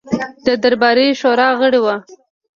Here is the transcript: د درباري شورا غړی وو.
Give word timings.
د 0.45 0.47
درباري 0.63 1.07
شورا 1.19 1.49
غړی 1.59 1.79
وو. 1.81 1.95